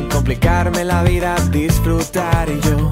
[0.00, 2.90] sin complicarme la vida, disfrutar yo.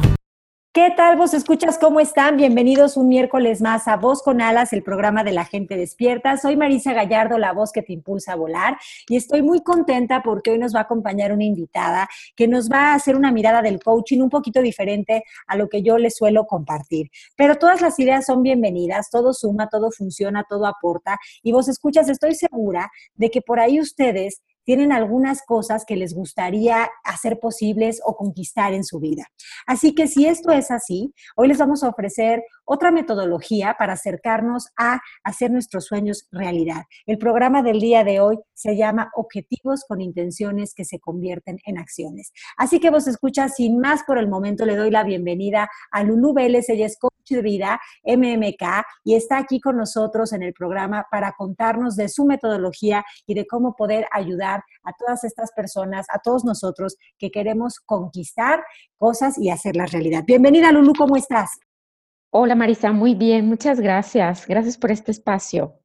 [0.74, 1.78] ¿Qué tal vos escuchas?
[1.78, 2.36] ¿Cómo están?
[2.36, 6.36] Bienvenidos un miércoles más a Voz con Alas, el programa de la gente despierta.
[6.36, 8.76] Soy Marisa Gallardo, la voz que te impulsa a volar
[9.08, 12.92] y estoy muy contenta porque hoy nos va a acompañar una invitada que nos va
[12.92, 16.44] a hacer una mirada del coaching un poquito diferente a lo que yo les suelo
[16.46, 17.10] compartir.
[17.36, 22.10] Pero todas las ideas son bienvenidas, todo suma, todo funciona, todo aporta y vos escuchas,
[22.10, 28.02] estoy segura de que por ahí ustedes tienen algunas cosas que les gustaría hacer posibles
[28.04, 29.24] o conquistar en su vida.
[29.66, 34.68] Así que si esto es así, hoy les vamos a ofrecer otra metodología para acercarnos
[34.76, 36.82] a hacer nuestros sueños realidad.
[37.06, 41.78] El programa del día de hoy se llama Objetivos con intenciones que se convierten en
[41.78, 42.30] acciones.
[42.58, 46.34] Así que vos escuchas, sin más por el momento, le doy la bienvenida a Lulu
[46.34, 51.06] Vélez, ella es coach de vida, MMK, y está aquí con nosotros en el programa
[51.10, 56.18] para contarnos de su metodología y de cómo poder ayudar a todas estas personas, a
[56.18, 58.62] todos nosotros que queremos conquistar
[58.98, 60.24] cosas y hacerlas realidad.
[60.26, 61.50] Bienvenida, Lulu, ¿cómo estás?
[62.30, 64.46] Hola Marisa, muy bien, muchas gracias.
[64.46, 65.80] Gracias por este espacio.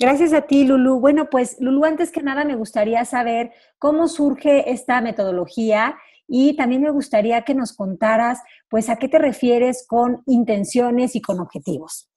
[0.00, 1.00] Gracias a ti, Lulu.
[1.00, 5.96] Bueno, pues Lulu, antes que nada me gustaría saber cómo surge esta metodología
[6.28, 11.20] y también me gustaría que nos contaras, pues, a qué te refieres con intenciones y
[11.20, 12.08] con objetivos.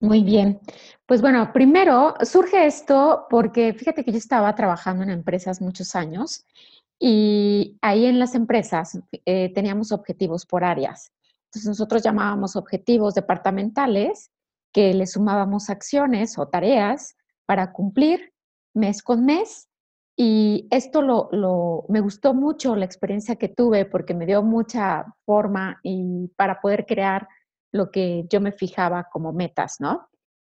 [0.00, 0.60] Muy bien.
[1.06, 6.46] Pues bueno, primero surge esto porque fíjate que yo estaba trabajando en empresas muchos años
[6.98, 11.12] y ahí en las empresas eh, teníamos objetivos por áreas.
[11.50, 14.30] Entonces nosotros llamábamos objetivos departamentales
[14.72, 18.32] que le sumábamos acciones o tareas para cumplir
[18.72, 19.68] mes con mes.
[20.16, 25.06] Y esto lo, lo, me gustó mucho la experiencia que tuve porque me dio mucha
[25.24, 27.26] forma y para poder crear
[27.72, 30.08] lo que yo me fijaba como metas, ¿no?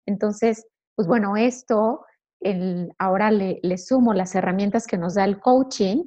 [0.08, 2.06] Entonces, pues bueno, esto
[2.40, 6.06] el, ahora le, le, sumo las herramientas que nos da el coaching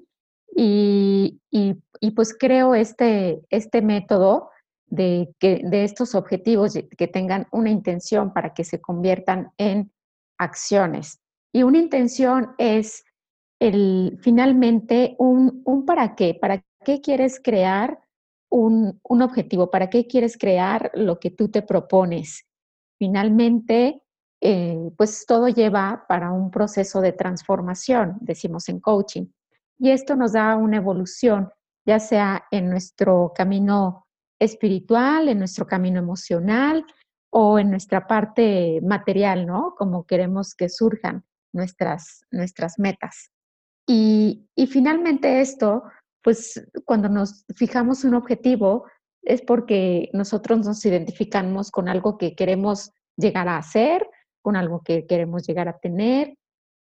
[0.54, 4.50] y, y, pues creo este, este método
[4.90, 5.34] de,
[5.72, 9.92] estos objetivos que tengan una intención para que se conviertan en
[10.38, 11.20] acciones.
[11.52, 13.04] Y una intención es
[13.60, 18.00] el, finalmente un, un para qué, para qué quieres crear
[18.50, 22.46] un, un, objetivo, para qué quieres crear lo que tú te propones.
[22.98, 24.02] Finalmente,
[24.40, 29.26] eh, pues todo lleva para un proceso de transformación, decimos en coaching.
[29.78, 31.50] Y esto nos da una evolución,
[31.86, 34.06] ya sea en nuestro camino
[34.40, 36.84] espiritual, en nuestro camino emocional
[37.30, 39.74] o en nuestra parte material, ¿no?
[39.76, 43.30] Como queremos que surjan nuestras, nuestras metas.
[43.86, 45.84] Y, y finalmente esto,
[46.22, 48.86] pues cuando nos fijamos un objetivo,
[49.22, 54.08] es porque nosotros nos identificamos con algo que queremos llegar a hacer,
[54.42, 56.36] con algo que queremos llegar a tener,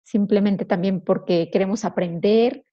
[0.04, 2.66] simplemente también porque queremos aprender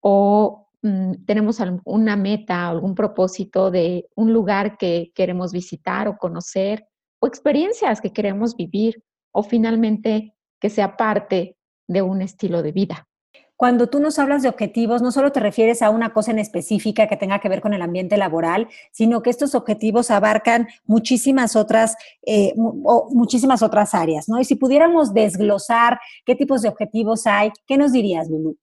[0.00, 6.86] o Mm, tenemos una meta, algún propósito de un lugar que queremos visitar o conocer,
[7.20, 9.02] o experiencias que queremos vivir,
[9.32, 11.56] o finalmente que sea parte
[11.88, 13.08] de un estilo de vida.
[13.56, 17.08] Cuando tú nos hablas de objetivos, no solo te refieres a una cosa en específica
[17.08, 21.96] que tenga que ver con el ambiente laboral, sino que estos objetivos abarcan muchísimas otras,
[22.24, 24.38] eh, muchísimas otras áreas, ¿no?
[24.38, 28.56] Y si pudiéramos desglosar qué tipos de objetivos hay, ¿qué nos dirías, Lulu?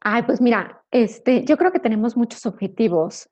[0.00, 3.28] Ay, pues mira, este, yo creo que tenemos muchos objetivos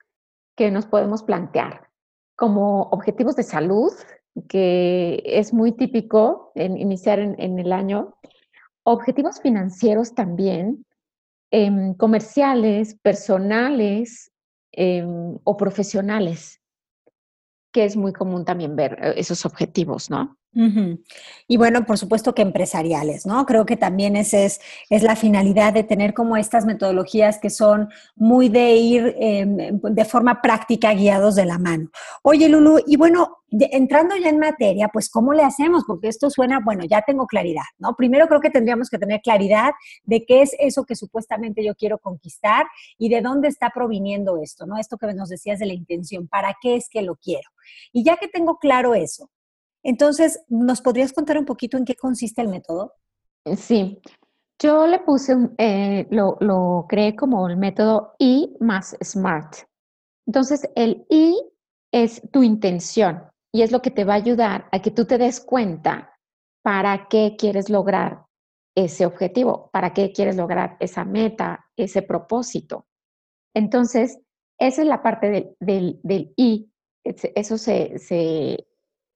[0.55, 1.89] que nos podemos plantear,
[2.35, 3.91] como objetivos de salud,
[4.49, 8.15] que es muy típico en iniciar en, el año,
[8.83, 10.85] objetivos financieros también,
[11.51, 14.31] em, comerciales, personales
[14.71, 16.61] em, o profesionales,
[17.71, 20.37] que es muy común también ver eh, esos objetivos, ¿no?
[21.47, 23.45] Y bueno, por supuesto que empresariales, ¿no?
[23.45, 24.59] Creo que también esa es,
[24.89, 30.05] es la finalidad de tener como estas metodologías que son muy de ir em, de
[30.05, 31.89] forma práctica guiados de la mano.
[32.23, 35.83] Oye, Lulu, y bueno, entrando ya en materia, pues ¿cómo le hacemos?
[35.85, 37.95] Porque esto suena, bueno, ya tengo claridad, ¿no?
[37.95, 39.71] Primero creo que tendríamos que tener claridad
[40.05, 42.65] de qué es eso que supuestamente yo quiero conquistar
[42.97, 44.77] y de dónde está proviniendo esto, ¿no?
[44.77, 47.49] Esto que nos decías de la intención, ¿para qué es que lo quiero?
[47.93, 49.29] Y ya que tengo claro eso,
[49.83, 52.93] entonces, ¿nos podrías contar un poquito en qué consiste el método?
[53.55, 54.01] Sí,
[54.59, 59.67] yo le puse, eh, lo, lo creé como el método I más SMART.
[60.25, 61.35] Entonces, el I
[61.91, 65.17] es tu intención y es lo que te va a ayudar a que tú te
[65.17, 66.13] des cuenta
[66.63, 68.25] para qué quieres lograr
[68.75, 72.85] ese objetivo, para qué quieres lograr esa meta, ese propósito.
[73.55, 74.19] Entonces,
[74.59, 76.69] esa es la parte del, del, I,
[77.03, 78.66] eso se, se,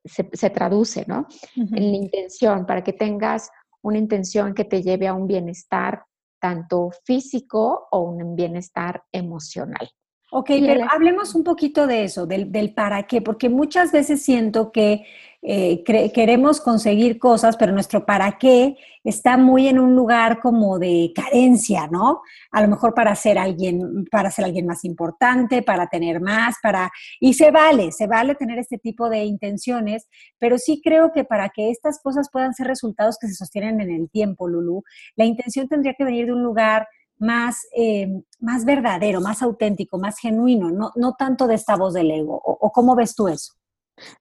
[0.04, 1.28] se, traduce, ¿no?
[1.56, 3.50] En la intención, para que tengas
[3.82, 6.04] una intención que te lleve a un bienestar
[6.40, 9.90] tanto físico o un bienestar emocional.
[10.34, 14.72] Ok, pero hablemos un poquito de eso, del, del, para qué, porque muchas veces siento
[14.72, 15.04] que
[15.42, 21.12] eh, queremos conseguir cosas, pero nuestro para qué está muy en un lugar como de
[21.14, 22.22] carencia, ¿no?
[22.52, 26.92] A lo mejor para ser alguien, para ser alguien más importante, para tener más, para
[27.20, 30.08] y se vale, se vale tener este tipo de intenciones,
[30.40, 33.92] pero sí creo que para que estas cosas puedan ser resultados que se sostienen en
[33.92, 34.84] el tiempo, Lulu,
[35.18, 36.88] la intención tendría que venir de un lugar
[37.22, 38.08] más, eh,
[38.40, 42.42] más verdadero, más auténtico, más genuino, no, no tanto de esta voz del ego.
[42.44, 43.54] ¿O cómo ves tú eso?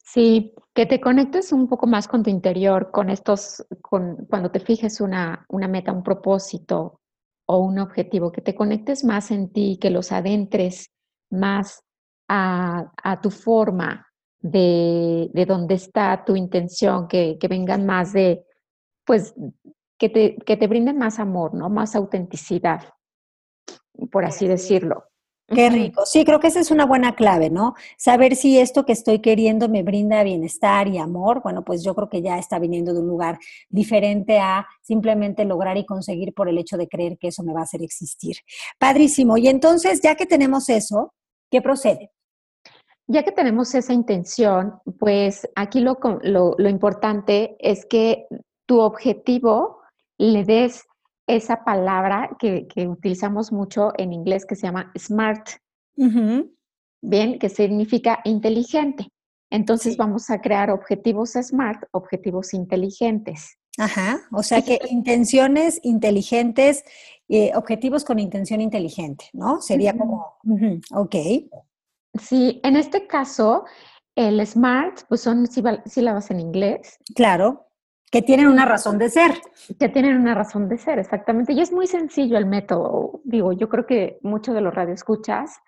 [0.05, 4.61] Sí, que te conectes un poco más con tu interior, con estos, con, cuando te
[4.61, 7.00] fijes una, una meta, un propósito
[7.47, 10.91] o un objetivo, que te conectes más en ti, que los adentres
[11.31, 11.82] más
[12.29, 14.06] a, a tu forma
[14.41, 18.44] de, de dónde está tu intención, que, que vengan más de,
[19.05, 19.35] pues,
[20.00, 21.69] que te, que te brinden más amor, ¿no?
[21.69, 22.94] Más autenticidad,
[24.11, 25.05] por así decirlo.
[25.47, 26.06] Qué rico.
[26.06, 27.75] Sí, creo que esa es una buena clave, ¿no?
[27.99, 31.43] Saber si esto que estoy queriendo me brinda bienestar y amor.
[31.43, 33.38] Bueno, pues yo creo que ya está viniendo de un lugar
[33.69, 37.61] diferente a simplemente lograr y conseguir por el hecho de creer que eso me va
[37.61, 38.37] a hacer existir.
[38.79, 39.37] Padrísimo.
[39.37, 41.12] Y entonces, ya que tenemos eso,
[41.50, 42.12] ¿qué procede?
[43.08, 48.29] Ya que tenemos esa intención, pues aquí lo, lo, lo importante es que
[48.67, 49.79] tu objetivo
[50.20, 50.84] le des
[51.26, 55.49] esa palabra que, utilizamos mucho en inglés que se llama smart.
[55.96, 59.08] Bien, que significa inteligente.
[59.50, 63.56] Entonces vamos a crear objetivos smart, objetivos inteligentes.
[63.78, 66.84] Ajá, o sea que intenciones inteligentes,
[67.28, 69.62] eh, objetivos con intención inteligente, ¿no?
[69.62, 70.37] Sería como,
[70.93, 71.16] ok.
[72.20, 73.64] Sí, en este caso,
[74.16, 76.99] el SMART, pues son sílabas en inglés.
[77.14, 77.69] Claro.
[78.10, 79.40] Que tienen una razón de ser.
[79.78, 81.52] Que tienen una razón de ser, exactamente.
[81.52, 83.20] Y es muy sencillo el método.
[83.24, 85.60] Digo, yo creo que muchos de los radioescuchas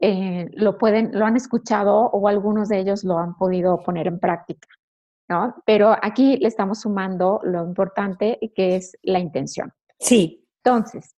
[0.00, 4.20] eh, lo pueden, lo han escuchado o algunos de ellos lo han podido poner en
[4.20, 4.68] práctica,
[5.28, 5.56] ¿no?
[5.64, 9.72] Pero aquí le estamos sumando lo importante que es la intención.
[9.98, 10.46] Sí.
[10.62, 11.16] Entonces,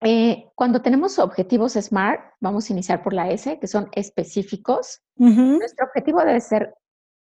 [0.00, 5.02] eh, cuando tenemos objetivos SMART, vamos a iniciar por la S, que son específicos.
[5.16, 6.74] Nuestro objetivo debe ser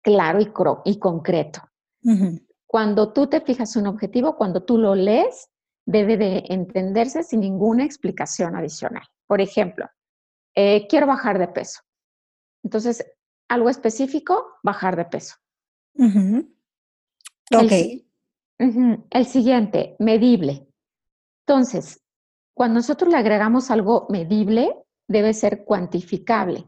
[0.02, 0.50] claro y,
[0.90, 1.60] y concreto.
[2.66, 5.48] Cuando tú te fijas un objetivo, cuando tú lo lees,
[5.86, 9.04] debe de entenderse sin ninguna explicación adicional.
[9.26, 9.86] Por ejemplo,
[10.54, 11.80] eh, quiero bajar de peso.
[12.62, 13.04] Entonces,
[13.48, 15.36] algo específico, bajar de peso.
[17.54, 17.72] Ok.
[19.10, 20.66] el siguiente, medible.
[21.46, 22.02] Entonces,
[22.54, 24.74] cuando nosotros le agregamos algo medible,
[25.08, 26.64] debe ser cuantificable.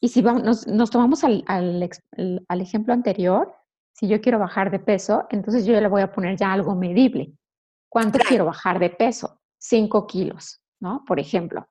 [0.00, 3.54] Y si vamos, nos, tomamos al, al, ejemplo anterior,
[3.94, 7.32] si yo quiero bajar de peso, entonces yo le voy a poner ya algo medible.
[7.88, 9.40] ¿Cuánto quiero bajar de peso?
[9.56, 11.04] Cinco kilos, ¿no?
[11.06, 11.68] Por ejemplo.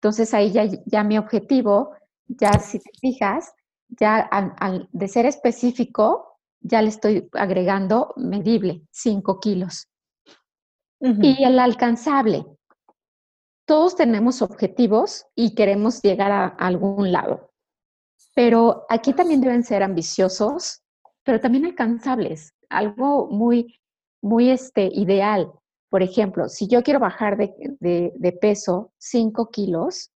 [0.00, 1.94] Entonces ahí ya, ya mi objetivo,
[2.26, 3.54] ya si te fijas,
[3.88, 9.88] ya al, de ser específico, ya le estoy agregando medible, cinco kilos.
[11.00, 12.44] Y el alcanzable.
[13.64, 17.52] Todos tenemos objetivos y queremos llegar a algún lado,
[18.34, 20.81] pero aquí también deben ser ambiciosos
[21.24, 23.78] pero también alcanzables, algo muy,
[24.22, 25.52] muy este, ideal.
[25.90, 30.10] Por ejemplo, si yo quiero bajar de, peso 5 kilos,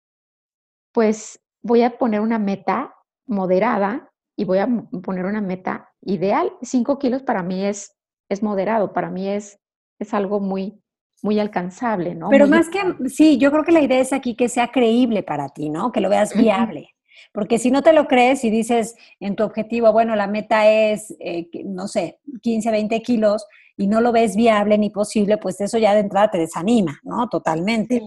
[0.93, 2.93] pues voy a poner una meta
[3.25, 4.67] moderada y voy a
[5.03, 6.51] poner una meta ideal.
[6.61, 7.95] 5 kilos para mí es,
[8.29, 9.57] es moderado, para mí es,
[9.99, 10.79] es algo muy,
[11.23, 12.29] muy alcanzable, ¿no?
[12.29, 15.49] Pero más que, sí, yo creo que la idea es aquí que sea creíble para
[15.49, 15.91] ti, ¿no?
[15.91, 16.92] Que lo veas viable.
[17.31, 21.15] Porque si no te lo crees y dices en tu objetivo, bueno, la meta es,
[21.19, 23.45] eh, no sé, 15, 20 kilos
[23.77, 27.27] y no lo ves viable ni posible, pues eso ya de entrada te desanima, ¿no?
[27.29, 28.01] Totalmente.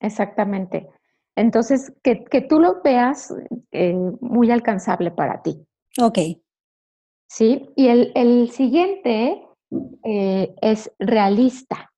[0.00, 0.88] Exactamente.
[1.36, 2.16] Entonces, que,
[2.48, 3.32] tú lo veas
[3.70, 5.64] eh, muy alcanzable para ti.
[6.00, 6.18] Ok.
[7.28, 9.46] Sí, y el, siguiente
[10.04, 11.92] eh, es realista.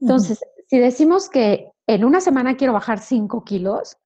[0.00, 3.96] Entonces, si decimos que en una semana quiero bajar 5 kilos,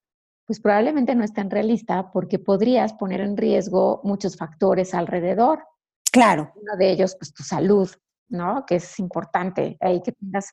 [0.52, 5.64] pues probablemente no es tan realista porque podrías poner en riesgo muchos factores alrededor.
[6.12, 6.52] Claro.
[6.56, 7.88] Uno de ellos, pues tu salud,
[8.28, 8.66] ¿no?
[8.66, 10.52] Que es importante ahí que tengas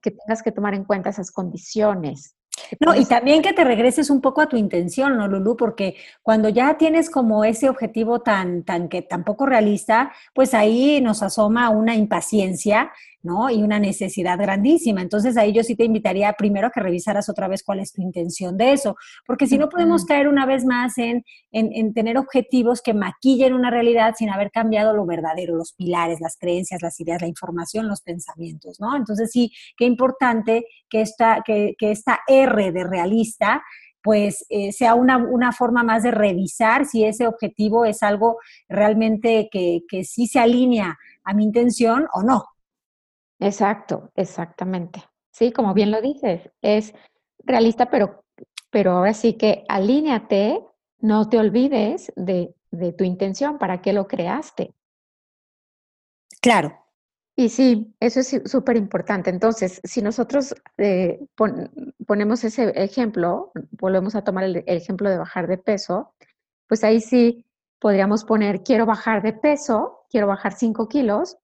[0.00, 2.36] que, tengas que tomar en cuenta esas condiciones.
[2.78, 5.56] No, y también que te regreses un poco a tu intención, ¿no, Lulu?
[5.56, 11.24] Porque cuando ya tienes como ese objetivo tan, tan que tampoco realista, pues ahí nos
[11.24, 13.50] asoma una impaciencia ¿no?
[13.50, 15.00] Y una necesidad grandísima.
[15.00, 18.02] Entonces ahí yo sí te invitaría primero a que revisaras otra vez cuál es tu
[18.02, 22.82] intención de eso, porque si no podemos caer una vez más en, en, tener objetivos
[22.82, 27.20] que maquillen una realidad sin haber cambiado lo verdadero, los pilares, las creencias, las ideas,
[27.20, 28.96] la información, los pensamientos, ¿no?
[28.96, 33.62] Entonces sí, qué importante que esta, que, que esta R de realista
[34.02, 38.38] pues eh, sea una, una, forma más de revisar si ese objetivo es algo
[38.68, 42.44] realmente que, que sí se alinea a mi intención o no,
[43.42, 45.02] Exacto, exactamente.
[45.32, 46.94] Sí, como bien lo dices, es
[47.40, 48.24] realista, pero,
[48.70, 50.64] pero ahora sí que alíñate,
[51.00, 54.74] no te olvides de, de tu intención, para qué lo creaste.
[56.40, 56.78] Claro.
[57.34, 59.30] Y sí, eso es súper importante.
[59.30, 61.18] Entonces, si nosotros eh,
[62.06, 66.14] ponemos ese ejemplo, volvemos a tomar el, ejemplo de bajar de peso,
[66.68, 67.44] pues ahí sí
[67.80, 71.38] podríamos poner, quiero bajar de peso, quiero bajar 5 kilos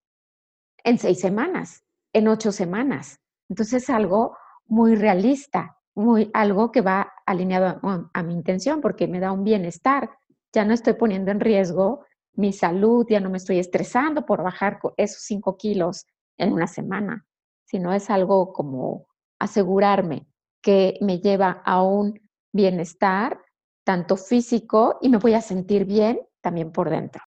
[0.85, 3.21] en seis semanas en ocho semanas.
[3.49, 4.37] Entonces es algo
[4.67, 7.81] muy realista, muy, algo que va alineado
[8.13, 10.11] a, mi intención porque me da un bienestar.
[10.53, 14.79] Ya no estoy poniendo en riesgo mi salud, ya no me estoy estresando por bajar
[14.97, 17.27] esos cinco kilos en una semana,
[17.65, 19.07] sino es algo como
[19.41, 20.29] asegurarme
[20.63, 22.21] que me lleva a un
[22.53, 23.41] bienestar
[23.85, 27.23] tanto físico y me voy a sentir bien también por dentro.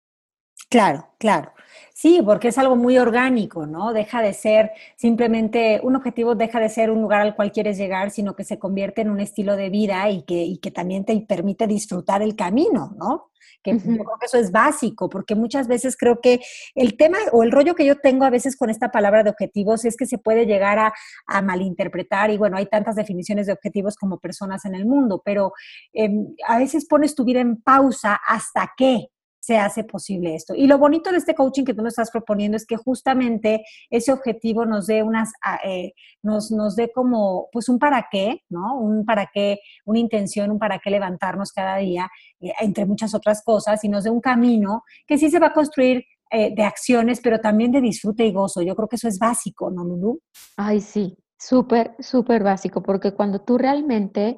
[0.69, 1.51] Claro, claro.
[1.95, 3.91] Sí, porque es algo muy orgánico, ¿no?
[3.91, 8.11] Deja de ser simplemente, un objetivo deja de ser un lugar al cual quieres llegar,
[8.11, 11.19] sino que se convierte en un estilo de vida y que, y que también te
[11.21, 13.31] permite disfrutar el camino, ¿no?
[13.63, 16.39] Que yo creo que eso es básico, porque muchas veces creo que
[16.75, 19.83] el tema o el rollo que yo tengo a veces con esta palabra de objetivos
[19.85, 20.93] es que se puede llegar a,
[21.27, 25.51] a malinterpretar y bueno, hay tantas definiciones de objetivos como personas en el mundo, pero
[25.93, 29.07] em, a veces pones tu vida en pausa hasta que,
[29.49, 30.53] se hace posible esto.
[30.53, 34.11] Y lo bonito de este coaching que tú nos estás proponiendo es que justamente ese
[34.11, 38.77] objetivo nos dé unas, ah, eh, nos, nos dé como, pues un para qué, ¿no?
[38.77, 42.07] Un para qué, una intención, un para qué levantarnos cada día,
[42.39, 45.53] eh, entre muchas otras cosas, y nos dé un camino que sí se va a
[45.53, 48.61] construir eh, de acciones, pero también de disfrute y gozo.
[48.61, 50.19] Yo creo que eso es básico, ¿no, Lulu?
[50.57, 54.37] Ay, sí, súper, súper básico, porque cuando tú realmente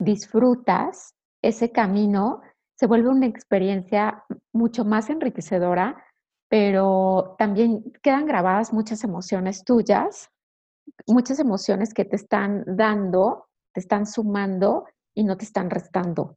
[0.00, 2.40] disfrutas ese camino,
[2.78, 6.04] se vuelve una experiencia mucho más enriquecedora,
[6.48, 10.30] pero también quedan grabadas muchas emociones tuyas,
[11.06, 16.36] muchas emociones que te están dando, te están sumando y no te están restando.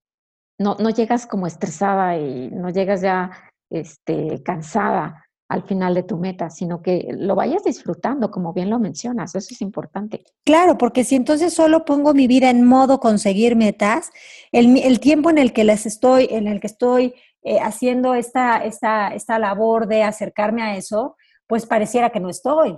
[0.59, 3.31] No, no llegas como estresada y no llegas ya
[3.69, 8.79] este, cansada al final de tu meta, sino que lo vayas disfrutando, como bien lo
[8.79, 10.23] mencionas, eso es importante.
[10.45, 14.11] Claro, porque si entonces solo pongo mi vida en modo conseguir metas,
[14.53, 19.09] el, tiempo en el que les estoy, en el que estoy eh, haciendo esta, esta,
[19.09, 21.17] esta labor de acercarme a eso,
[21.47, 22.77] pues pareciera que no estoy.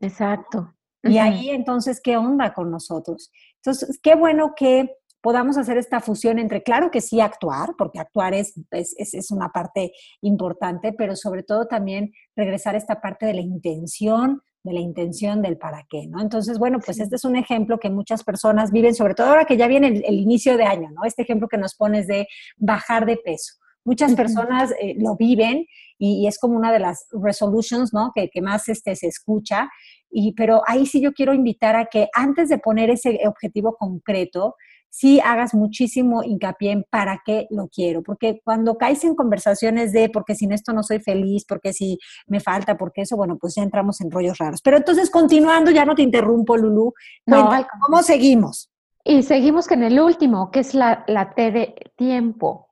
[0.00, 0.74] Exacto.
[1.02, 3.30] Y ahí entonces, ¿qué onda con nosotros?
[3.56, 8.34] Entonces, qué bueno que podamos hacer esta fusión entre, claro que sí, actuar, porque actuar
[8.34, 13.32] es, es, es, una parte importante, pero sobre todo también regresar a esta parte de
[13.32, 16.20] la intención, de la intención del para qué, ¿no?
[16.20, 19.56] Entonces, bueno, pues este es un ejemplo que muchas personas viven, sobre todo ahora que
[19.56, 21.06] ya viene el, inicio de año, ¿no?
[21.06, 22.28] Este ejemplo que nos pones de
[22.58, 23.54] bajar de peso.
[23.82, 25.64] Muchas personas eh, lo viven
[25.98, 28.12] y, es como una de las resolutions, ¿no?
[28.14, 29.70] Que, que más este, se escucha.
[30.10, 34.54] Y, pero ahí sí yo quiero invitar a que antes de poner ese objetivo concreto,
[34.94, 40.08] sí hagas muchísimo hincapié en para qué lo quiero, porque cuando caes en conversaciones de
[40.08, 41.98] porque sin esto no soy feliz, porque si
[42.28, 44.60] me falta, porque eso, bueno, pues ya entramos en rollos raros.
[44.62, 46.94] Pero entonces, continuando, ya no te interrumpo, Lulu,
[47.26, 47.50] no,
[47.84, 48.70] ¿cómo seguimos?
[49.02, 52.68] Y seguimos con el último, que es la, la T de tiempo.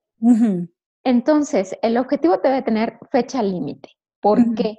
[1.02, 3.88] Entonces, el objetivo debe tener fecha límite.
[4.20, 4.78] ¿Por qué?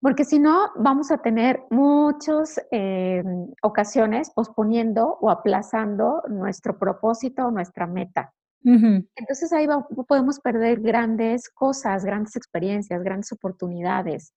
[0.00, 3.22] Porque si no, vamos a tener muchas eh,
[3.62, 8.32] ocasiones posponiendo o aplazando nuestro propósito o nuestra meta.
[8.62, 9.68] Entonces ahí
[10.08, 14.32] podemos perder grandes cosas, grandes experiencias, grandes oportunidades.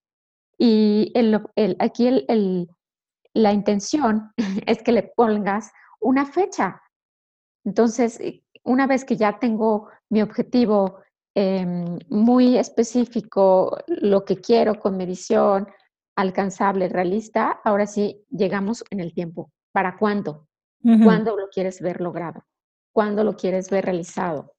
[0.56, 1.42] Y el,
[1.80, 2.28] aquí
[3.34, 4.32] la intención
[4.68, 6.80] es que le pongas una fecha.
[7.66, 8.20] Entonces,
[8.63, 11.00] una vez que ya tengo mi objetivo
[11.36, 15.68] Em, muy específico lo que quiero con medición,
[16.16, 19.52] alcanzable, realista, ahora sí llegamos en el tiempo.
[19.72, 20.48] ¿Para cuándo?
[21.04, 22.44] ¿Cuándo lo quieres ver logrado?
[22.94, 24.54] ¿Cuándo lo quieres ver realizado?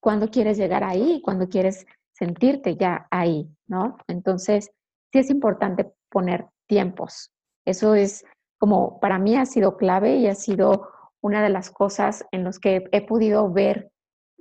[0.00, 1.20] ¿Cuándo quieres llegar ahí?
[1.22, 3.48] ¿Cuándo quieres sentirte ya ahí?
[3.66, 3.96] ¿No?
[4.06, 4.70] Entonces,
[5.12, 7.30] sí es importante poner tiempos.
[7.64, 8.24] Eso es
[8.58, 10.88] como, para mí ha sido clave y ha sido
[11.20, 13.90] una de las cosas en las que he podido ver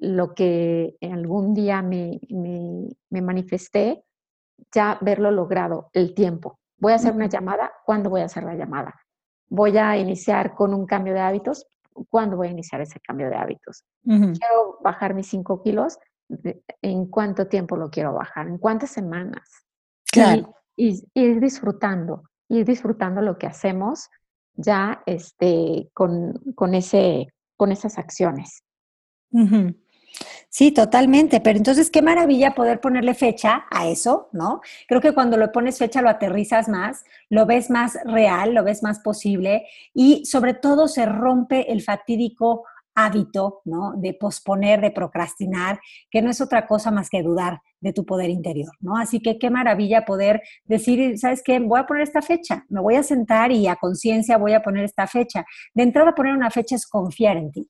[0.03, 4.03] lo que algún día me, me, manifesté,
[4.73, 6.59] ya verlo logrado, el tiempo.
[6.77, 8.93] Voy a hacer una llamada, ¿cuándo voy a hacer la llamada?
[9.47, 11.65] Voy a iniciar con un cambio de hábitos,
[12.09, 13.85] ¿cuándo voy a iniciar ese cambio de hábitos?
[14.03, 15.97] Quiero bajar mis 5 kilos,
[16.81, 18.47] ¿en cuánto tiempo lo quiero bajar?
[18.47, 19.65] ¿En cuántas semanas?
[20.11, 20.53] Claro.
[20.75, 24.09] Y, ir disfrutando, ir disfrutando lo que hacemos
[24.55, 28.63] ya este, con, con, ese, con esas acciones.
[30.49, 31.39] Sí, totalmente.
[31.41, 34.61] Pero entonces, qué maravilla poder ponerle fecha a eso, ¿no?
[34.87, 38.83] Creo que cuando le pones fecha lo aterrizas más, lo ves más real, lo ves
[38.83, 42.65] más posible y sobre todo se rompe el fatídico
[42.95, 43.93] hábito, ¿no?
[43.97, 45.79] De posponer, de procrastinar,
[46.11, 48.97] que no es otra cosa más que dudar de tu poder interior, ¿no?
[48.97, 51.59] Así que qué maravilla poder decir, ¿sabes qué?
[51.59, 54.85] Voy a poner esta fecha, me voy a sentar y a conciencia voy a poner
[54.85, 55.45] esta fecha.
[55.73, 57.69] De entrada, poner una fecha es confiar en ti.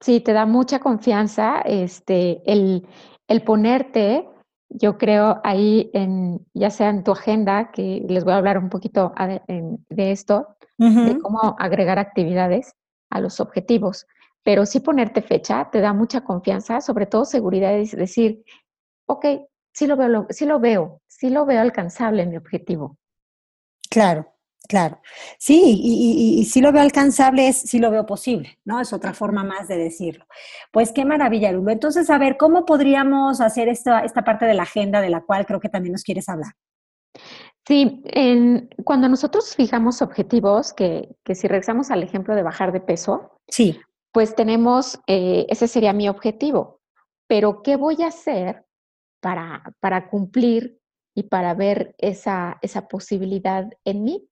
[0.00, 2.86] Sí, te da mucha confianza este, el,
[3.26, 4.28] el ponerte,
[4.68, 8.68] yo creo, ahí en, ya sea en tu agenda, que les voy a hablar un
[8.68, 9.12] poquito
[9.48, 12.74] de, esto, de cómo agregar actividades
[13.10, 14.06] a los objetivos.
[14.44, 18.44] Pero sí ponerte fecha te da mucha confianza, sobre todo seguridad, es decir,
[19.06, 19.26] ok,
[19.72, 22.98] sí lo veo, sí lo veo, sí lo veo alcanzable en mi objetivo.
[23.90, 24.26] Claro.
[24.66, 25.00] Claro,
[25.38, 28.80] sí, y, si lo veo alcanzable es si lo veo posible, ¿no?
[28.80, 30.26] Es otra forma más de decirlo.
[30.72, 31.70] Pues qué maravilla, Lulo.
[31.70, 35.46] Entonces, a ver, ¿cómo podríamos hacer esta, esta parte de la agenda de la cual
[35.46, 36.52] creo que también nos quieres hablar?
[37.66, 38.02] Sí,
[38.84, 43.78] cuando nosotros fijamos objetivos, que, que, si regresamos al ejemplo de bajar de peso, sí.
[44.10, 46.80] pues tenemos, eh, ese sería mi objetivo,
[47.26, 48.64] pero ¿qué voy a hacer
[49.20, 50.80] para, para cumplir
[51.14, 54.28] y para ver esa, esa posibilidad en mí?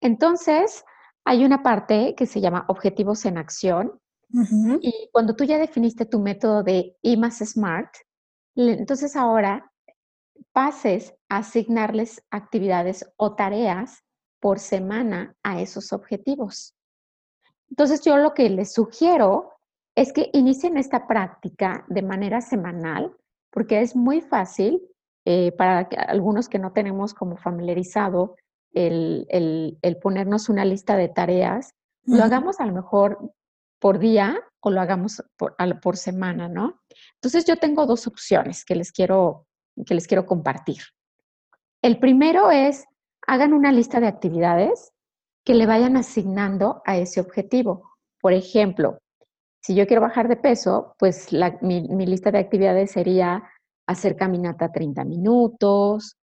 [0.00, 0.84] Entonces,
[1.24, 4.00] hay una parte que se llama objetivos en acción.
[4.80, 7.92] Y cuando tú ya definiste tu método de I más Smart,
[8.54, 9.72] entonces ahora
[10.52, 14.04] pases a asignarles actividades o tareas
[14.40, 16.74] por semana a esos objetivos.
[17.70, 19.52] Entonces yo lo que les sugiero
[19.96, 23.16] es que inicien esta práctica de manera semanal,
[23.50, 24.80] porque es muy fácil
[25.24, 28.36] eh, para algunos que no tenemos como familiarizado
[28.72, 33.32] el, ponernos una lista de tareas, lo hagamos a lo mejor
[33.78, 36.80] por día o lo hagamos por, por, semana, ¿no?
[37.14, 39.46] Entonces yo tengo dos opciones que les quiero,
[39.86, 40.82] que les quiero compartir.
[41.82, 42.84] El primero es,
[43.26, 44.92] hagan una lista de actividades
[45.44, 47.90] que le vayan asignando a ese objetivo.
[48.20, 48.98] Por ejemplo,
[49.62, 51.28] si yo quiero bajar de peso, pues
[51.60, 53.42] mi, mi, lista de actividades sería
[53.86, 56.16] hacer caminata 30 minutos,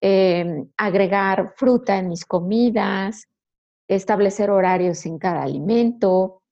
[0.00, 3.28] Em, agregar fruta en mis comidas,
[3.88, 6.42] establecer horarios en cada alimento,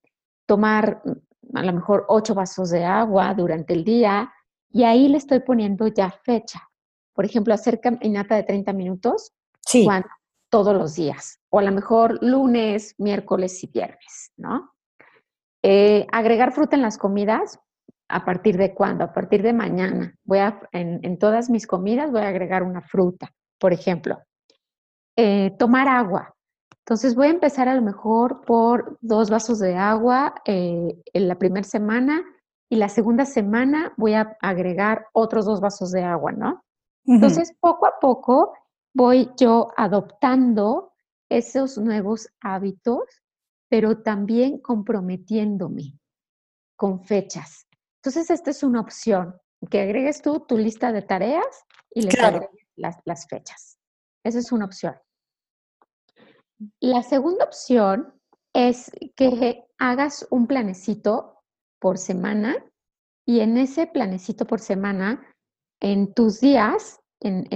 [0.46, 4.32] tomar mm, a lo mejor ocho vasos de agua durante el día
[4.70, 6.60] y ahí le estoy poniendo ya fecha.
[7.14, 9.32] Por ejemplo, hacer caminata de 30 minutos
[9.64, 9.86] sí.
[10.50, 14.72] todos los días o a lo mejor lunes, miércoles y viernes, ¿no?
[15.62, 17.60] Eh, agregar fruta en las comidas,
[18.08, 19.04] ¿A partir de cuándo?
[19.04, 20.14] A partir de mañana.
[20.24, 24.18] Voy a, en, todas mis comidas voy a agregar una fruta, por ejemplo.
[25.16, 26.34] Eh, tomar agua.
[26.78, 31.36] Entonces voy a empezar a lo mejor por dos vasos de agua eh, en la
[31.36, 32.22] primera semana
[32.68, 36.64] y la segunda semana voy a agregar otros dos vasos de agua, ¿no?
[37.04, 38.52] Entonces poco a poco
[38.92, 40.92] voy yo adoptando
[41.28, 43.22] esos nuevos hábitos,
[43.68, 45.98] pero también comprometiéndome
[46.76, 47.65] con fechas.
[48.06, 49.34] Entonces, esta es una opción,
[49.68, 53.80] que agregues tú tu lista de tareas y le agregues las, fechas.
[54.22, 54.94] Esa es una opción.
[56.78, 58.14] La segunda opción
[58.54, 61.42] es que hagas un planecito
[61.80, 62.54] por semana
[63.26, 65.26] y en ese planecito por semana,
[65.80, 67.48] en tus días, en,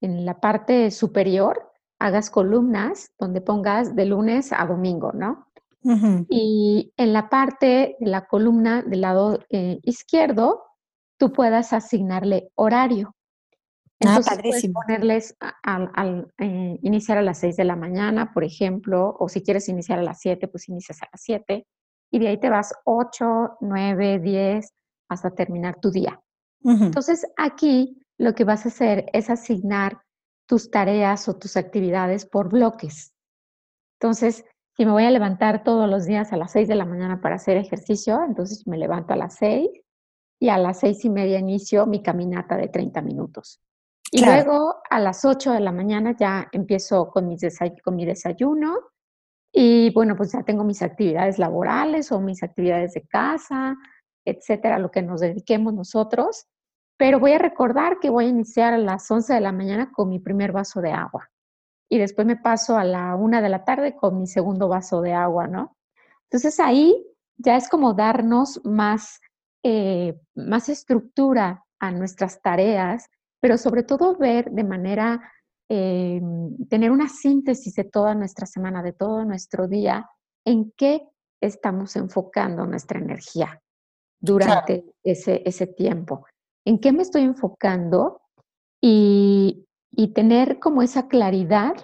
[0.00, 5.51] en, la parte superior, hagas columnas donde pongas de lunes a domingo, ¿no?
[6.28, 10.62] Y en la parte de la columna del lado eh, izquierdo,
[11.18, 13.14] tú puedas asignarle horario.
[14.04, 19.16] Ah, Entonces, puedes ponerles al, eh, iniciar a las 6 de la mañana, por ejemplo,
[19.18, 21.66] o si quieres iniciar a las 7, pues inicias a las 7,
[22.10, 24.72] y de ahí te vas 8, 9, 10,
[25.08, 26.20] hasta terminar tu día.
[26.64, 30.00] Entonces, aquí lo que vas a hacer es asignar
[30.46, 33.12] tus tareas o tus actividades por bloques.
[34.00, 34.44] Entonces,
[34.76, 37.36] si me voy a levantar todos los días a las 6 de la mañana para
[37.36, 39.68] hacer ejercicio, entonces me levanto a las 6
[40.42, 43.60] y a las seis y media inicio mi caminata de 30 minutos.
[44.10, 47.36] Y luego a las 8 de la mañana ya empiezo con,
[47.84, 48.76] con mi desayuno
[49.52, 53.76] Y bueno, pues ya tengo mis actividades laborales o mis actividades de casa,
[54.24, 56.48] etcétera, lo que nos dediquemos nosotros.
[56.98, 60.08] Pero voy a recordar que voy a iniciar a las 11 de la mañana con
[60.08, 61.30] mi primer vaso de agua.
[61.92, 65.12] Y después me paso a la una de la tarde con mi segundo vaso de
[65.12, 65.76] agua, ¿no?
[66.22, 69.20] Entonces ahí ya es como darnos más,
[69.62, 73.10] eh, más estructura a nuestras tareas,
[73.42, 75.20] pero sobre todo ver de manera
[75.68, 76.18] eh,
[76.70, 80.08] tener una síntesis de toda nuestra semana, de todo nuestro día,
[80.46, 81.06] en qué
[81.42, 83.60] estamos enfocando nuestra energía
[84.18, 86.24] durante ese, ese tiempo.
[86.64, 88.22] ¿En qué me estoy enfocando?
[88.80, 91.74] Y, y tener como esa claridad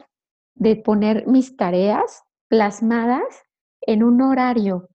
[0.54, 3.44] de poner mis tareas plasmadas
[3.82, 4.88] en un horario,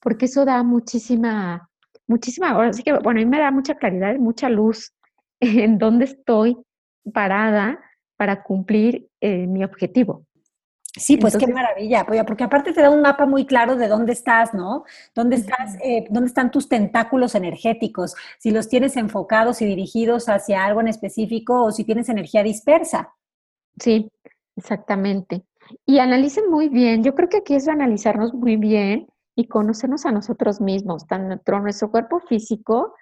[0.00, 1.70] porque eso da muchísima,
[2.06, 4.92] muchísima, así que bueno, a mí me da mucha claridad, mucha luz
[5.40, 6.56] en dónde estoy
[7.12, 7.78] parada
[8.16, 10.26] para cumplir eh, mi objetivo.
[10.96, 14.54] Sí, pues qué maravilla, porque aparte te da un mapa muy claro de dónde estás,
[14.54, 14.84] ¿no?
[15.12, 18.14] ¿Dónde estás, eh, dónde están tus tentáculos energéticos?
[18.38, 23.12] Si los tienes enfocados y dirigidos hacia algo en específico o si tienes energía dispersa.
[23.76, 24.08] Sí,
[24.54, 25.42] exactamente.
[25.84, 27.02] Y analicen muy bien.
[27.02, 31.90] Yo creo que aquí es analizarnos muy bien y conocernos a nosotros mismos, tanto nuestro
[31.90, 32.94] cuerpo físico,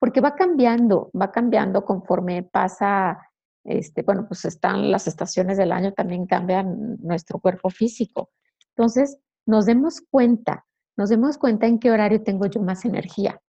[0.00, 3.18] porque va cambiando, va cambiando conforme pasa
[3.66, 8.30] este, bueno, pues están las estaciones del año, también cambian nuestro cuerpo físico.
[8.76, 10.64] Entonces, nos demos cuenta,
[10.96, 13.40] nos demos cuenta en qué horario tengo yo más energía.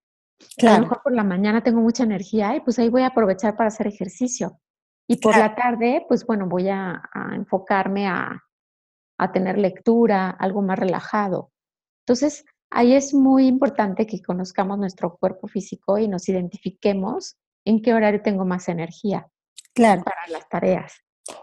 [0.61, 3.55] A lo mejor por la mañana tengo mucha energía y pues ahí voy a aprovechar
[3.55, 4.59] para hacer ejercicio.
[5.07, 7.01] Y por la tarde, pues bueno, voy a,
[7.33, 8.43] enfocarme a,
[9.17, 11.51] a tener lectura, algo más relajado.
[12.05, 17.93] Entonces, ahí es muy importante que conozcamos nuestro cuerpo físico y nos identifiquemos en qué
[17.93, 19.27] horario tengo más energía
[19.77, 20.03] claro.
[20.03, 20.93] para las tareas.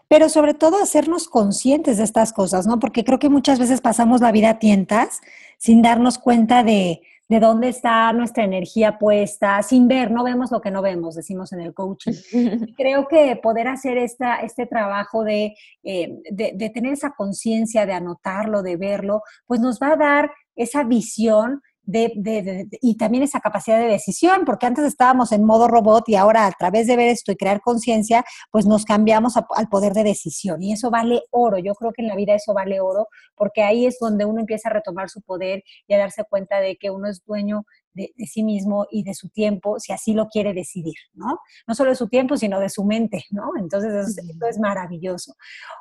[0.09, 2.79] Pero sobre todo hacernos conscientes de estas cosas, ¿no?
[2.79, 5.21] Porque creo que muchas veces pasamos la vida a tientas
[5.59, 10.61] sin darnos cuenta de, de dónde está nuestra energía puesta, sin ver, no vemos lo
[10.61, 12.13] que no vemos, decimos en el coaching.
[12.77, 17.93] Creo que poder hacer esta, este trabajo de, eh, de, de tener esa conciencia, de
[17.93, 23.79] anotarlo, de verlo, pues nos va a dar esa visión de, y también esa capacidad
[23.79, 27.33] de decisión, porque antes estábamos en modo robot y ahora a través de ver esto
[27.33, 31.59] y crear conciencia, pues nos cambiamos al poder de decisión y eso vale oro.
[31.59, 34.69] Yo creo que en la vida eso vale oro, porque ahí es donde uno empieza
[34.69, 38.43] a retomar su poder y a darse cuenta de que uno es dueño de, sí
[38.43, 41.39] mismo y de su tiempo, si así lo quiere decidir, ¿no?
[41.67, 43.53] No solo de su tiempo, sino de su mente, ¿no?
[43.57, 45.35] Entonces, eso, es maravilloso.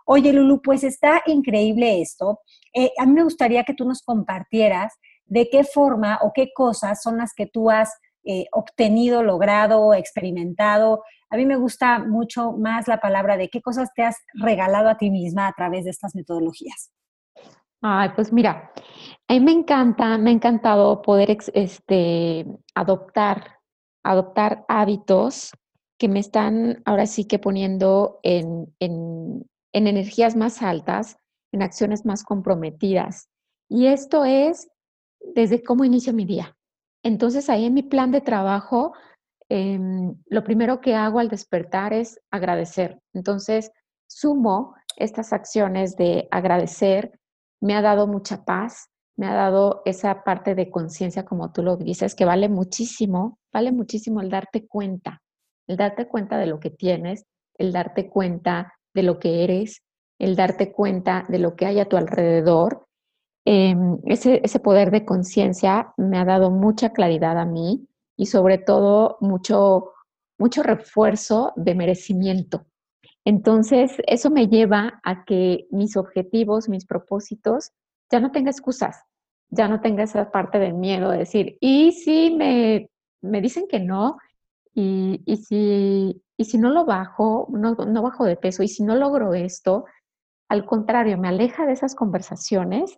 [0.06, 2.42] Oye, Lulu, pues está increíble esto.
[2.74, 4.94] Eh, a mí me gustaría que tú nos compartieras
[5.26, 7.94] de qué forma o qué cosas son las que tú has
[8.26, 11.04] eh, obtenido, logrado, experimentado.
[11.30, 14.98] A mí me gusta mucho más la palabra de qué cosas te has regalado a
[14.98, 16.92] ti misma a través de estas metodologías.
[17.82, 18.72] Ay, pues mira,
[19.28, 23.60] a mí me encanta, me ha encantado poder este, adoptar,
[24.04, 25.52] adoptar hábitos
[26.00, 31.18] que me están ahora sí que poniendo en, en energías más altas,
[31.52, 33.28] en acciones más comprometidas.
[33.68, 34.70] Y esto es
[35.36, 36.56] desde cómo inicio mi día.
[37.04, 38.94] Entonces ahí en mi plan de trabajo,
[39.50, 43.00] em, lo primero que hago al despertar es agradecer.
[43.14, 43.72] Entonces
[44.08, 47.20] sumo estas acciones de agradecer,
[47.62, 51.78] me ha dado mucha paz, me ha dado esa parte de conciencia, como tú lo
[51.78, 55.22] dices, que vale muchísimo, vale muchísimo el darte cuenta,
[55.68, 57.26] el darte cuenta de lo que tienes,
[57.58, 59.84] el darte cuenta de lo que eres,
[60.20, 62.88] el darte cuenta de lo que hay a tu alrededor
[63.46, 68.58] Em, ese, ese poder de conciencia me ha dado mucha claridad a mí y sobre
[68.58, 69.92] todo mucho,
[70.38, 72.66] mucho refuerzo de merecimiento.
[73.26, 77.72] Entonces, eso me lleva a que mis objetivos, mis propósitos,
[78.10, 79.04] ya no tenga excusas,
[79.50, 82.90] ya no tenga esa parte de miedo de decir, y si me,
[83.22, 84.18] me dicen que no,
[84.74, 88.84] y, y, si, y si no lo bajo, no, no bajo de peso, y si
[88.84, 89.86] no logro esto,
[90.50, 92.98] al contrario, me aleja de esas conversaciones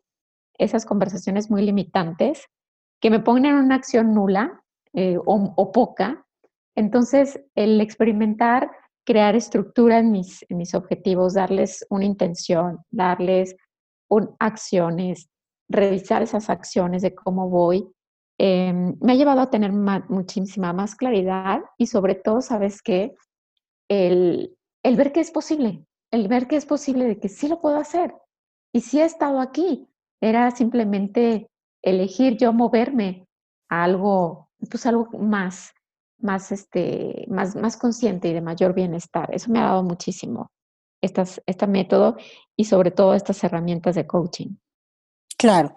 [0.57, 2.47] esas conversaciones muy limitantes
[3.01, 4.63] que me ponen en una acción nula
[4.93, 6.25] eh, o, poca.
[6.75, 8.71] Entonces, el experimentar,
[9.05, 13.55] crear estructura en mis, mis objetivos, darles una intención, darles
[14.39, 15.29] acciones,
[15.69, 17.87] revisar esas acciones de cómo voy,
[18.37, 23.13] em, me ha llevado a tener muchísima más claridad y sobre todo, ¿sabes qué?
[23.89, 27.61] El, el ver que es posible, el ver que es posible de que sí lo
[27.61, 28.13] puedo hacer.
[28.73, 29.87] Y sí he estado aquí,
[30.21, 31.47] era simplemente
[31.83, 33.27] elegir yo moverme
[33.69, 35.73] a algo, pues algo más,
[36.19, 39.33] más, este, más, más consciente y de mayor bienestar.
[39.33, 40.51] Eso me ha dado muchísimo,
[41.01, 42.17] estas, este método
[42.55, 44.55] y sobre todo estas herramientas de coaching.
[45.37, 45.75] Claro.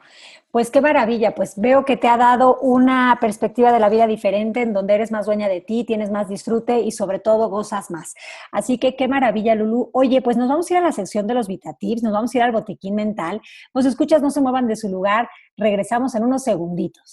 [0.51, 4.62] Pues qué maravilla, pues veo que te ha dado una perspectiva de la vida diferente
[4.62, 8.14] en donde eres más dueña de ti, tienes más disfrute y sobre todo gozas más.
[8.51, 9.90] Así que qué maravilla, Lulu.
[9.92, 12.38] Oye, pues nos vamos a ir a la sección de los VitaTips, nos vamos a
[12.38, 13.42] ir al botiquín mental.
[13.73, 17.12] Pues escuchas, no se muevan de su lugar, regresamos en unos segunditos.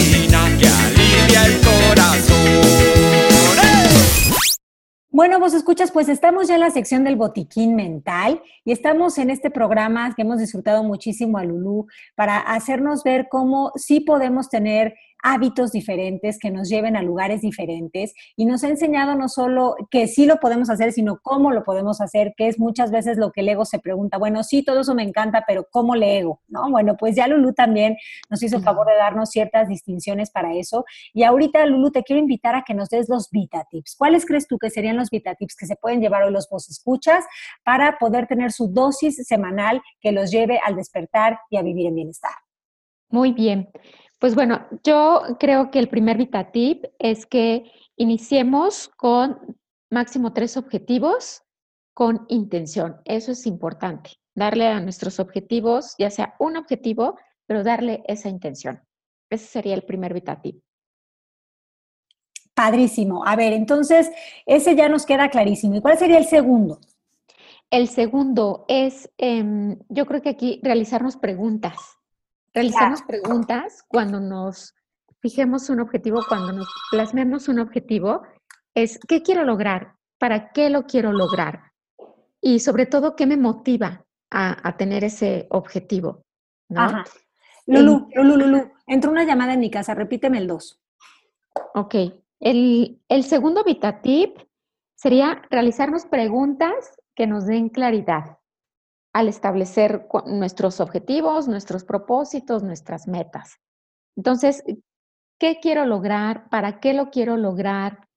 [1.63, 2.91] corazón.
[5.13, 9.29] Bueno, vos escuchas, pues estamos ya en la sección del botiquín mental y estamos en
[9.29, 14.95] este programa que hemos disfrutado muchísimo a Lulú para hacernos ver cómo sí podemos tener
[15.23, 20.07] hábitos diferentes que nos lleven a lugares diferentes y nos ha enseñado no solo que
[20.07, 23.41] sí lo podemos hacer, sino cómo lo podemos hacer, que es muchas veces lo que
[23.41, 26.41] el ego se pregunta, bueno, sí, todo eso me encanta, pero ¿cómo le ego?
[26.47, 26.69] ¿No?
[26.69, 27.97] Bueno, pues ya Lulu también
[28.29, 32.19] nos hizo el favor de darnos ciertas distinciones para eso y ahorita Lulu te quiero
[32.19, 33.95] invitar a que nos des los Vita Tips.
[33.97, 36.69] ¿Cuáles crees tú que serían los Vita Tips que se pueden llevar hoy los vos
[36.69, 37.25] escuchas
[37.63, 41.95] para poder tener su dosis semanal que los lleve al despertar y a vivir en
[41.95, 42.31] bienestar?
[43.09, 43.69] Muy bien.
[44.21, 49.57] Pues bueno, yo creo que el primer VitaTip es que iniciemos con
[49.89, 51.41] máximo tres objetivos
[51.95, 53.01] con intención.
[53.05, 58.83] Eso es importante, darle a nuestros objetivos, ya sea un objetivo, pero darle esa intención.
[59.27, 60.61] Ese sería el primer VitaTip.
[62.53, 63.25] Padrísimo.
[63.25, 64.11] A ver, entonces,
[64.45, 65.73] ese ya nos queda clarísimo.
[65.73, 66.79] ¿Y cuál sería el segundo?
[67.71, 71.97] El segundo es, em, yo creo que aquí realizarnos preguntas.
[72.53, 74.75] Realizarnos preguntas cuando nos
[75.21, 78.23] fijemos un objetivo, cuando nos plasmemos un objetivo,
[78.75, 79.95] es ¿qué quiero lograr?
[80.17, 81.71] ¿Para qué lo quiero lograr?
[82.41, 86.25] Y sobre todo, ¿qué me motiva a, tener ese objetivo?
[86.69, 86.81] ¿no?
[86.81, 87.03] Ajá.
[87.67, 90.81] Lulu, Lulu, Lulu, entró una llamada en mi casa, repíteme el 2.
[91.75, 91.95] Ok.
[92.39, 94.37] El, el segundo VitaTip
[94.95, 96.73] sería realizarnos preguntas
[97.15, 98.40] que nos den claridad
[99.13, 103.57] al establecer nuestros objetivos, nuestros propósitos, nuestras metas.
[104.15, 104.63] Entonces,
[105.39, 106.49] ¿qué quiero lograr?
[106.49, 108.07] ¿Para qué lo quiero lograr?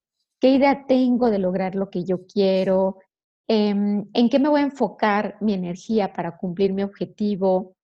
[0.40, 2.98] ¿Qué idea tengo de lograr lo que yo quiero?
[3.48, 7.74] Em, ¿En qué me voy a enfocar mi energía para cumplir mi objetivo?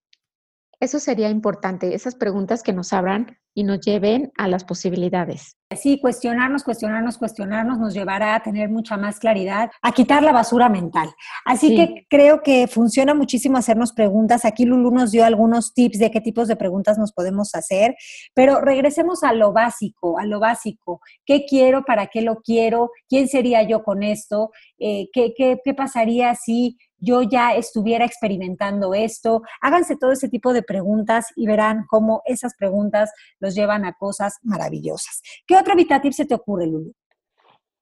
[0.78, 5.56] Eso sería importante, esas preguntas que nos abran y nos lleven a las posibilidades.
[5.76, 10.68] Sí, cuestionarnos, cuestionarnos, cuestionarnos nos llevará a tener mucha más claridad, a quitar la basura
[10.68, 11.08] mental.
[11.44, 14.44] Así que creo que funciona muchísimo hacernos preguntas.
[14.44, 17.94] Aquí Lulu nos dio algunos tips de qué tipos de preguntas nos podemos hacer,
[18.34, 21.00] pero regresemos a lo básico, a lo básico.
[21.24, 21.84] ¿Qué quiero?
[21.84, 22.90] ¿Para qué lo quiero?
[23.08, 24.50] ¿Quién sería yo con esto?
[24.80, 29.42] Eh, ¿qué, qué, qué pasaría si yo ya estuviera experimentando esto?
[29.60, 33.10] Háganse todo ese tipo de preguntas y verán cómo esas preguntas
[33.40, 35.22] los llevan a cosas maravillosas.
[35.46, 36.92] ¿Qué otro habitativ se te ocurre, Lulu?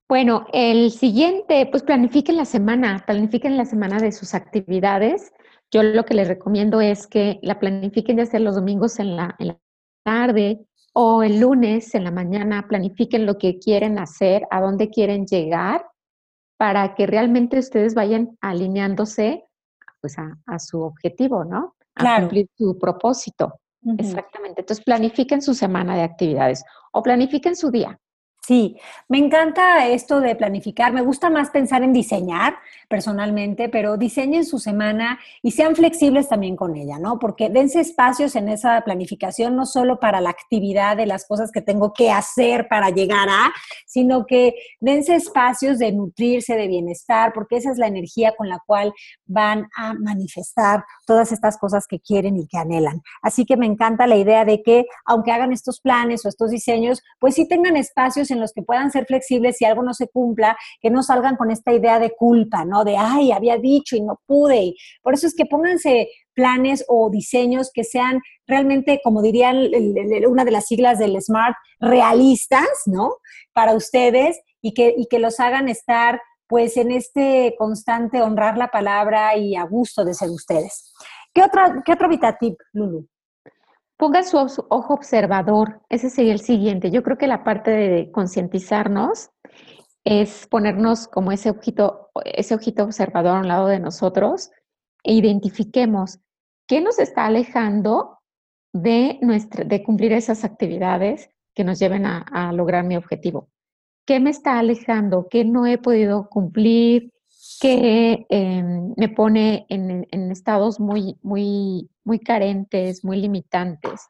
[0.09, 5.33] Bueno, el siguiente, pues planifiquen la semana, planifiquen la semana de sus actividades.
[5.71, 9.37] Yo lo que les recomiendo es que la planifiquen ya sea los domingos en la
[10.03, 15.27] tarde o el lunes en la mañana, planifiquen lo que quieren hacer, a dónde quieren
[15.27, 15.85] llegar
[16.59, 19.45] para que realmente ustedes vayan alineándose
[20.01, 21.77] pues a, su objetivo, ¿no?
[21.95, 23.61] A cumplir su propósito.
[23.97, 24.61] Exactamente.
[24.61, 27.99] Entonces planifiquen su semana de actividades o planifiquen su día.
[28.49, 30.91] Sí, me encanta esto de planificar.
[30.95, 32.57] Me gusta más pensar en diseñar
[32.89, 37.19] personalmente, pero diseñen su semana y sean flexibles también con ella, ¿no?
[37.19, 41.61] Porque dense espacios en esa planificación, no solo para la actividad de las cosas que
[41.61, 43.53] tengo que hacer para llegar a,
[43.85, 48.61] sino que dense espacios de nutrirse de bienestar, porque esa es la energía con la
[48.67, 48.95] cual
[49.27, 53.03] van a manifestar todas estas cosas que quieren y que anhelan.
[53.21, 57.03] Así que me encanta la idea de que, aunque hagan estos planes o estos diseños,
[57.19, 60.57] pues sí tengan espacios en los que puedan ser flexibles si algo no se cumpla,
[60.81, 62.85] que no salgan con esta idea de culpa, ¿no?
[62.85, 64.75] De, ay, había dicho y no pude.
[65.03, 69.57] por eso es que pónganse planes o diseños que sean realmente, como dirían
[70.29, 73.17] una de las siglas del SMART, realistas, ¿no?
[73.53, 78.69] Para ustedes y que, y que los hagan estar pues en este constante honrar la
[78.69, 80.93] palabra y a gusto de ser ustedes.
[81.35, 83.07] ¿Qué, otra, qué otro VitaTip, Lulu?
[83.99, 86.93] Ponga su ojo observador, ese sería el siguiente.
[86.93, 89.31] Yo creo que la parte de concientizarnos
[90.05, 94.53] es ponernos como ese ojito, ese ojito observador a un lado de nosotros
[95.03, 96.21] e identifiquemos
[96.69, 98.19] qué nos está alejando
[98.73, 99.19] de,
[99.85, 103.49] cumplir esas actividades que nos lleven a, lograr mi objetivo.
[104.07, 105.27] ¿Qué me está alejando?
[105.29, 107.13] ¿Qué no he podido cumplir?
[107.61, 114.09] ¿Qué em, me pone en, en, estados muy, muy, muy carentes, muy limitantes?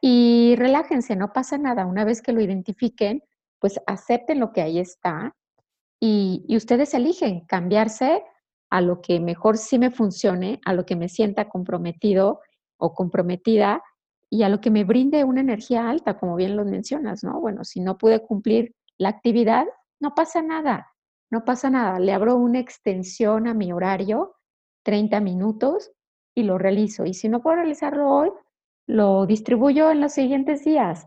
[0.00, 1.86] Y relájense, no pasa nada.
[1.86, 3.22] Una vez que lo identifiquen,
[3.58, 5.36] pues acepten lo que ahí está
[6.00, 8.24] y, y ustedes eligen cambiarse
[8.70, 12.40] a lo que mejor sí me funcione, a lo que me sienta comprometido
[12.78, 13.82] o comprometida
[14.30, 17.40] y a lo que me brinde una energía alta, como bien lo mencionas, ¿no?
[17.40, 19.66] Bueno, si no pude cumplir la actividad,
[19.98, 20.90] no pasa nada,
[21.30, 21.98] no pasa nada.
[21.98, 24.36] Le abro una extensión a mi horario,
[24.84, 25.92] 30 minutos,
[26.34, 27.04] y lo realizo.
[27.04, 28.30] Y si no puedo realizarlo hoy,
[28.86, 31.06] lo distribuyo en los siguientes días.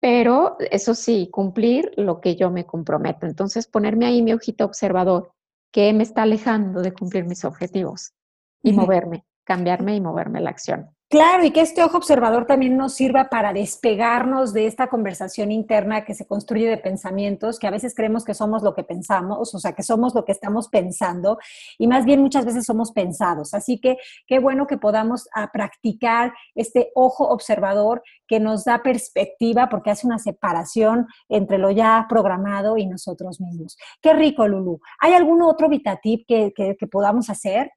[0.00, 3.26] Pero eso sí, cumplir lo que yo me comprometo.
[3.26, 5.32] Entonces, ponerme ahí mi hojita observador,
[5.72, 8.12] que me está alejando de cumplir mis objetivos
[8.62, 10.90] y moverme, cambiarme y moverme la acción.
[11.12, 16.06] Claro, y que este ojo observador también nos sirva para despegarnos de esta conversación interna
[16.06, 19.58] que se construye de pensamientos, que a veces creemos que somos lo que pensamos, o
[19.58, 21.36] sea, que somos lo que estamos pensando,
[21.76, 23.52] y más bien muchas veces somos pensados.
[23.52, 28.82] Así que qué bueno que podamos a ah, practicar este ojo observador que nos da
[28.82, 33.76] perspectiva porque hace una separación entre lo ya programado y nosotros mismos.
[34.00, 34.80] Qué rico, Lulu.
[34.98, 36.54] ¿Hay algún otro VitaTip que,
[36.90, 37.70] podamos hacer?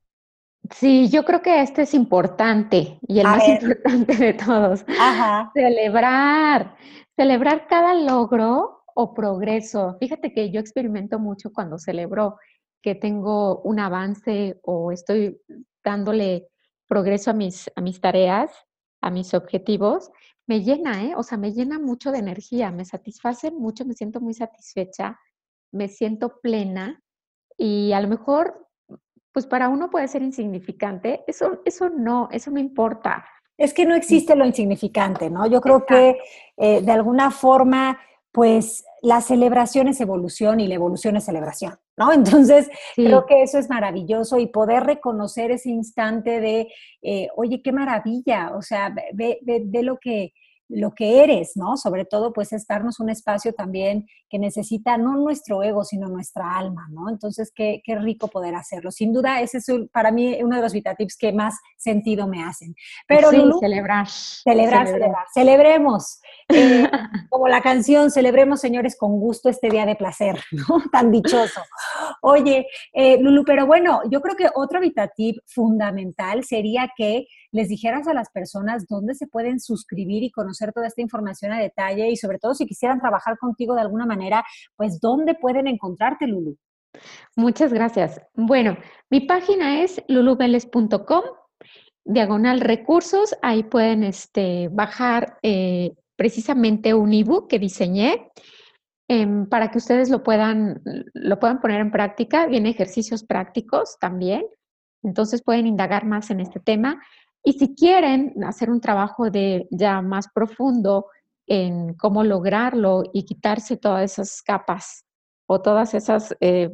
[0.72, 4.86] Sí, yo creo que este es importante y el más importante de todos.
[5.00, 5.52] Ajá.
[5.54, 6.76] Celebrar,
[7.16, 9.98] celebrar cada logro o progreso.
[10.00, 12.38] Fíjate que yo experimento mucho cuando celebro
[12.82, 15.42] que tengo un avance o estoy
[15.84, 16.48] dándole
[16.88, 18.52] progreso a mis, a mis tareas,
[19.02, 20.12] a mis objetivos,
[20.48, 21.14] me llena, ¿eh?
[21.16, 25.20] O sea, me llena mucho de energía, me satisface mucho, me siento muy satisfecha,
[25.72, 27.02] me siento plena
[27.58, 28.65] y a lo mejor
[29.36, 33.26] pues para uno puede ser insignificante, eso, eso no, eso no importa.
[33.58, 35.46] Es que no existe lo insignificante, ¿no?
[35.46, 36.18] Yo creo que
[36.56, 38.00] eh, de alguna forma,
[38.32, 42.14] pues la celebración es evolución y la evolución es celebración, ¿no?
[42.14, 46.70] Entonces, creo que eso es maravilloso y poder reconocer ese instante de,
[47.02, 50.32] eh, oye, qué maravilla, o sea, ve, ve lo que
[50.68, 51.78] lo que eres, ¿no?
[51.78, 56.58] Sobre todo, pues, es darnos un espacio también que necesita no nuestro ego, sino nuestra
[56.58, 57.10] alma, ¿no?
[57.10, 58.92] Entonces, qué, qué rico poder hacerlo.
[58.92, 62.76] Sin duda, ese es para mí uno de los VitaTips que más sentido me hacen.
[63.08, 64.08] Pero, sí, celebrar.
[64.08, 65.26] Celebrar, celebrar.
[65.34, 66.20] Celebremos.
[66.50, 66.90] Eh,
[67.30, 70.82] como la canción, celebremos, señores, con gusto este día de placer, ¿no?
[70.92, 71.62] Tan dichoso.
[72.22, 78.06] Oye, eh, Lulu, pero bueno, yo creo que otro VitaTip fundamental sería que les dijeras
[78.10, 82.18] a las personas dónde se pueden suscribir y conocer toda esta información a detalle y
[82.18, 84.44] sobre todo si quisieran trabajar contigo de alguna manera,
[84.76, 86.58] pues dónde pueden encontrarte, Lulu.
[87.38, 88.20] Muchas gracias.
[88.34, 88.76] Bueno,
[89.10, 91.24] mi página es lulubeles.com,
[92.04, 98.32] diagonal recursos, ahí pueden este, bajar eh, precisamente un ebook que diseñé.
[99.08, 100.82] Em, para que ustedes lo puedan,
[101.14, 102.48] lo puedan poner en práctica.
[102.48, 104.44] Viene ejercicios prácticos también,
[105.04, 107.00] entonces pueden indagar más en este tema.
[107.46, 111.06] Y si quieren hacer un trabajo de ya más profundo
[111.46, 115.06] en cómo lograrlo y quitarse todas esas capas
[115.48, 116.72] o todas esas eh,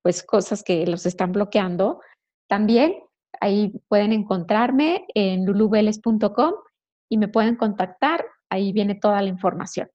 [0.00, 2.00] pues cosas que los están bloqueando,
[2.48, 2.94] también
[3.38, 6.54] ahí pueden encontrarme en lulubeles.com
[7.10, 9.90] y me pueden contactar, ahí viene toda la información.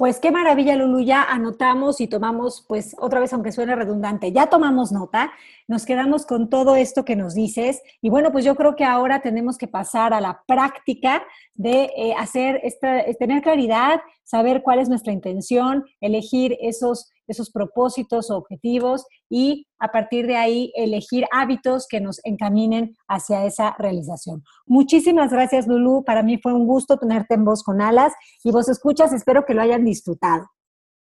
[0.00, 4.46] Pues qué maravilla, Lulu, ya anotamos y tomamos, pues otra vez, aunque suene redundante, ya
[4.46, 5.30] tomamos nota,
[5.68, 9.20] nos quedamos con todo esto que nos dices y bueno, pues yo creo que ahora
[9.20, 14.88] tenemos que pasar a la práctica de eh, hacer, esta, tener claridad, saber cuál es
[14.88, 21.86] nuestra intención, elegir esos esos propósitos o objetivos y a partir de ahí elegir hábitos
[21.88, 24.42] que nos encaminen hacia esa realización.
[24.66, 26.04] Muchísimas gracias, Lulu.
[26.04, 28.12] Para mí fue un gusto tenerte en Voz con Alas
[28.44, 30.46] y vos escuchas, espero que lo hayan disfrutado.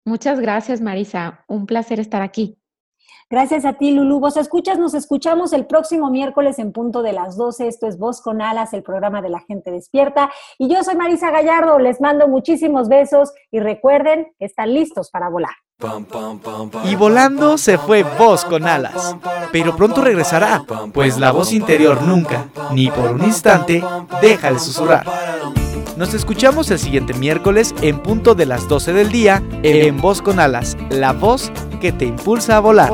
[0.04, 1.44] Muchas gracias, Marisa.
[1.48, 2.61] Un placer estar aquí.
[3.30, 4.20] Gracias a ti, Lulu.
[4.20, 7.66] Vos escuchas, nos escuchamos el próximo miércoles en punto de las 12.
[7.66, 10.30] Esto es Voz con Alas, el programa de la gente despierta.
[10.58, 11.78] Y yo soy Marisa Gallardo.
[11.78, 15.54] Les mando muchísimos besos y recuerden que están listos para volar.
[16.84, 19.16] Y volando se fue Voz con Alas.
[19.50, 23.82] Pero pronto regresará, pues la voz interior nunca, ni por un instante,
[24.20, 25.06] deja de susurrar.
[25.96, 30.40] Nos escuchamos el siguiente miércoles en punto de las 12 del día en Voz con
[30.40, 32.88] Alas, la voz que te impulsa a volar.